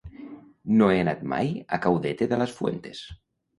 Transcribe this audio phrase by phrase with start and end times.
[0.79, 3.07] No he anat mai a Caudete de las Fuentes.